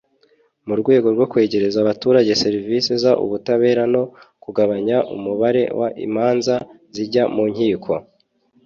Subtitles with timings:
[0.67, 4.03] mu rwego rwo kwegereza abaturage serivisi z ubutabera no
[4.43, 6.55] kugabanya umubare w imanza
[6.95, 7.93] zijya mu nkiko